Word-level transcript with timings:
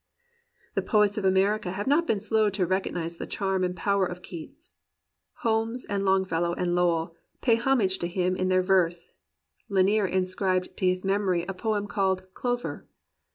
The 0.73 0.81
p>oets 0.81 1.15
of 1.19 1.25
America 1.25 1.73
have 1.73 1.85
not 1.85 2.07
been 2.07 2.19
slow 2.19 2.49
to 2.49 2.65
recog 2.65 2.91
nize 2.93 3.17
the 3.17 3.27
charm 3.27 3.63
and 3.63 3.75
power 3.75 4.03
of 4.03 4.23
Keats. 4.23 4.71
Holmes 5.45 5.85
and 5.85 6.03
Longfellow 6.03 6.53
and 6.55 6.73
Lowell 6.73 7.15
paid 7.41 7.57
homage 7.57 7.99
to 7.99 8.07
him 8.07 8.35
in 8.35 8.47
their 8.47 8.63
verse. 8.63 9.11
Lanier 9.69 10.07
inscribed 10.07 10.75
to 10.77 10.87
his 10.87 11.05
memory 11.05 11.45
a 11.47 11.53
poem 11.53 11.85
called 11.85 12.33
"Clover." 12.33 12.87